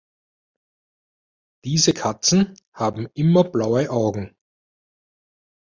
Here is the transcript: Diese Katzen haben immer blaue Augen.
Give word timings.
Diese 1.63 1.93
Katzen 1.93 2.55
haben 2.73 3.05
immer 3.13 3.43
blaue 3.43 3.91
Augen. 3.91 4.35